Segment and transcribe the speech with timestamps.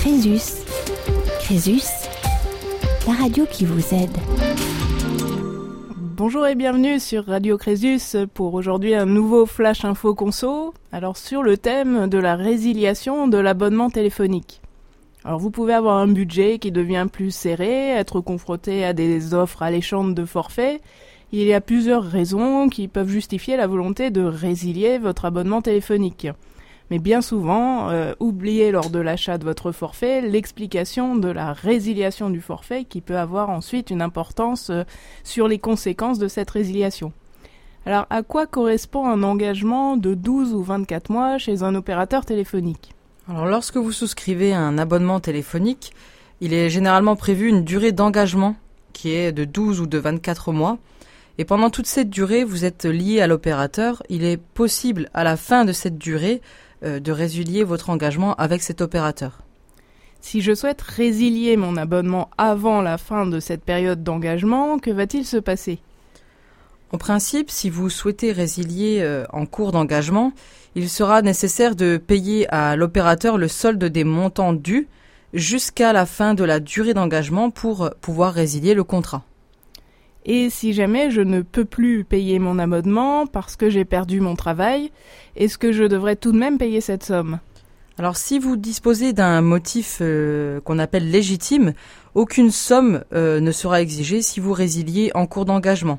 [0.00, 0.62] Crésus.
[1.40, 1.82] Crésus,
[3.06, 4.16] la radio qui vous aide.
[6.16, 10.72] Bonjour et bienvenue sur Radio Crésus pour aujourd'hui un nouveau Flash Info Conso.
[10.92, 14.62] Alors sur le thème de la résiliation de l'abonnement téléphonique.
[15.24, 19.62] Alors vous pouvez avoir un budget qui devient plus serré, être confronté à des offres
[19.62, 20.80] alléchantes de forfait.
[21.32, 26.28] Il y a plusieurs raisons qui peuvent justifier la volonté de résilier votre abonnement téléphonique
[26.90, 32.30] mais bien souvent, euh, oubliez lors de l'achat de votre forfait l'explication de la résiliation
[32.30, 34.84] du forfait qui peut avoir ensuite une importance euh,
[35.24, 37.12] sur les conséquences de cette résiliation.
[37.84, 42.94] Alors, à quoi correspond un engagement de 12 ou 24 mois chez un opérateur téléphonique?
[43.28, 45.92] Alors, lorsque vous souscrivez un abonnement téléphonique,
[46.40, 48.56] il est généralement prévu une durée d'engagement
[48.92, 50.78] qui est de 12 ou de 24 mois.
[51.38, 54.02] Et pendant toute cette durée, vous êtes lié à l'opérateur.
[54.08, 56.40] Il est possible, à la fin de cette durée,
[56.82, 59.42] de résilier votre engagement avec cet opérateur.
[60.20, 65.24] Si je souhaite résilier mon abonnement avant la fin de cette période d'engagement, que va-t-il
[65.24, 65.80] se passer?
[66.90, 70.32] En principe, si vous souhaitez résilier euh, en cours d'engagement,
[70.74, 74.88] il sera nécessaire de payer à l'opérateur le solde des montants dus
[75.34, 79.24] jusqu'à la fin de la durée d'engagement pour euh, pouvoir résilier le contrat.
[80.24, 84.36] Et si jamais je ne peux plus payer mon abonnement parce que j'ai perdu mon
[84.36, 84.90] travail,
[85.36, 87.38] est-ce que je devrais tout de même payer cette somme?
[87.98, 91.72] Alors si vous disposez d'un motif euh, qu'on appelle légitime,
[92.14, 95.98] aucune somme euh, ne sera exigée si vous résiliez en cours d'engagement.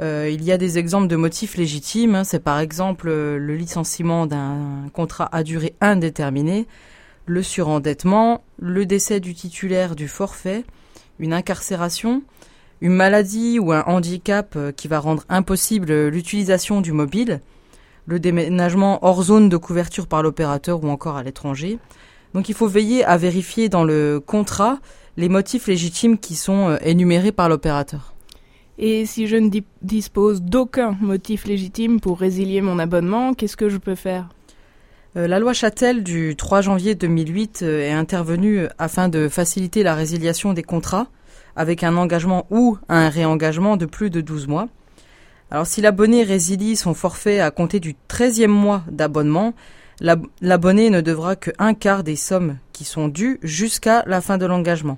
[0.00, 2.24] Euh, il y a des exemples de motifs légitimes, hein.
[2.24, 6.66] c'est par exemple le licenciement d'un contrat à durée indéterminée,
[7.26, 10.64] le surendettement, le décès du titulaire du forfait,
[11.20, 12.22] une incarcération,
[12.80, 17.40] une maladie ou un handicap euh, qui va rendre impossible l'utilisation du mobile,
[18.06, 21.78] le déménagement hors zone de couverture par l'opérateur ou encore à l'étranger.
[22.34, 24.78] Donc il faut veiller à vérifier dans le contrat
[25.16, 28.14] les motifs légitimes qui sont euh, énumérés par l'opérateur.
[28.78, 29.50] Et si je ne
[29.82, 34.30] dispose d'aucun motif légitime pour résilier mon abonnement, qu'est-ce que je peux faire?
[35.16, 40.54] Euh, la loi Châtel du 3 janvier 2008 est intervenue afin de faciliter la résiliation
[40.54, 41.08] des contrats
[41.60, 44.68] avec un engagement ou un réengagement de plus de 12 mois.
[45.50, 49.52] Alors si l'abonné résilie son forfait à compter du 13e mois d'abonnement,
[50.00, 54.46] l'abonné ne devra que un quart des sommes qui sont dues jusqu'à la fin de
[54.46, 54.96] l'engagement.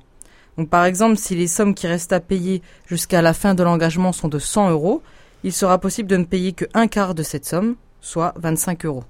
[0.56, 4.12] Donc par exemple, si les sommes qui restent à payer jusqu'à la fin de l'engagement
[4.12, 5.03] sont de 100 euros,
[5.43, 9.03] il sera possible de ne payer que un quart de cette somme, soit 25 euros.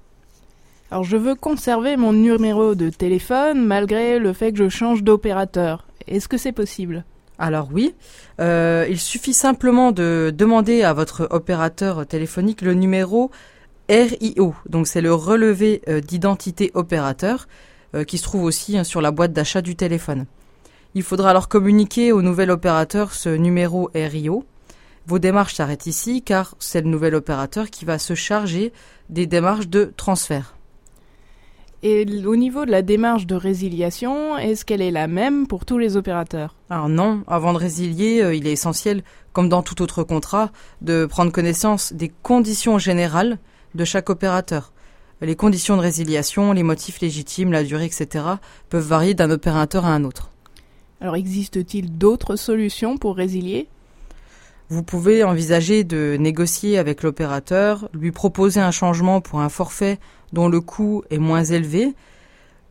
[0.89, 5.85] Alors je veux conserver mon numéro de téléphone malgré le fait que je change d'opérateur.
[6.07, 7.05] Est-ce que c'est possible?
[7.39, 7.95] Alors oui,
[8.39, 13.31] euh, il suffit simplement de demander à votre opérateur téléphonique le numéro
[13.89, 17.47] RIO, donc c'est le relevé euh, d'identité opérateur,
[17.95, 20.25] euh, qui se trouve aussi hein, sur la boîte d'achat du téléphone.
[20.95, 24.45] Il faudra alors communiquer au nouvel opérateur ce numéro RIO.
[25.07, 28.71] Vos démarches s'arrêtent ici car c'est le nouvel opérateur qui va se charger
[29.09, 30.55] des démarches de transfert.
[31.85, 35.77] Et au niveau de la démarche de résiliation, est-ce qu'elle est la même pour tous
[35.77, 36.55] les opérateurs?
[36.69, 40.51] Alors non, avant de résilier, euh, il est essentiel, comme dans tout autre contrat,
[40.81, 43.37] de prendre connaissance des conditions générales
[43.75, 44.71] de chaque opérateur.
[45.19, 48.25] Les conditions de résiliation, les motifs légitimes, la durée, etc.
[48.69, 50.31] peuvent varier d'un opérateur à un autre.
[51.01, 53.67] Alors existe-t-il d'autres solutions pour résilier?
[54.69, 59.99] Vous pouvez envisager de négocier avec l'opérateur, lui proposer un changement pour un forfait
[60.31, 61.93] dont le coût est moins élevé.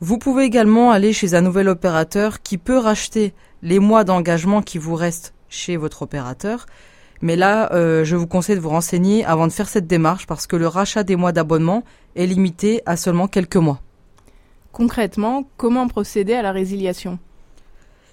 [0.00, 4.78] Vous pouvez également aller chez un nouvel opérateur qui peut racheter les mois d'engagement qui
[4.78, 6.66] vous restent chez votre opérateur.
[7.20, 10.48] Mais là, euh, je vous conseille de vous renseigner avant de faire cette démarche parce
[10.48, 11.84] que le rachat des mois d'abonnement
[12.16, 13.80] est limité à seulement quelques mois.
[14.72, 17.20] Concrètement, comment procéder à la résiliation?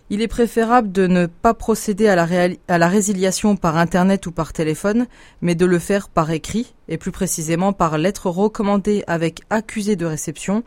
[0.09, 5.07] Il est préférable de ne pas procéder à la, résiliation par Internet ou par téléphone,
[5.41, 10.05] mais de le faire par écrit, et plus précisément par lettre recommandée avec accusé de
[10.05, 10.63] réception,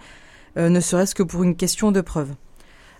[0.56, 2.30] euh, ne serait-ce que pour une question de preuve.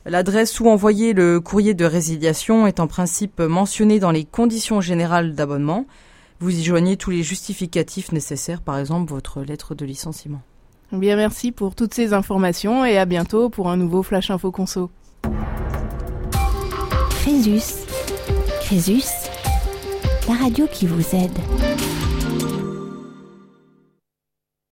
[0.05, 5.37] L'adresse où envoyer le courrier de résiliation est en principe mentionnée dans les conditions générales
[5.37, 5.87] d'abonnement.
[6.41, 10.43] Vous y joignez tous les justificatifs nécessaires, par exemple votre lettre de licenciement.
[10.91, 14.91] Bien, merci pour toutes ces informations et à bientôt pour un nouveau Flash Info Conso.
[17.23, 17.87] Crésus.
[18.63, 19.05] Crésus,
[20.27, 21.39] la radio qui vous aide.